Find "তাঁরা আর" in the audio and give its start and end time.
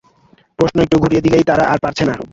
1.49-1.79